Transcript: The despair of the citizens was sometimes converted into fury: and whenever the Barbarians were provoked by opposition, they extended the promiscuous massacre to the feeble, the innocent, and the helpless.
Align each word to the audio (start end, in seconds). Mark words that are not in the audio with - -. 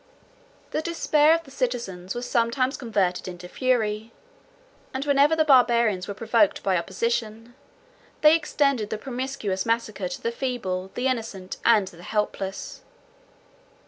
The 0.71 0.81
despair 0.81 1.35
of 1.35 1.43
the 1.43 1.51
citizens 1.51 2.15
was 2.15 2.27
sometimes 2.27 2.75
converted 2.75 3.27
into 3.27 3.47
fury: 3.47 4.11
and 4.95 5.05
whenever 5.05 5.35
the 5.35 5.45
Barbarians 5.45 6.07
were 6.07 6.15
provoked 6.15 6.63
by 6.63 6.75
opposition, 6.75 7.53
they 8.21 8.35
extended 8.35 8.89
the 8.89 8.97
promiscuous 8.97 9.63
massacre 9.63 10.09
to 10.09 10.21
the 10.23 10.31
feeble, 10.31 10.89
the 10.95 11.05
innocent, 11.05 11.57
and 11.63 11.87
the 11.89 12.01
helpless. 12.01 12.81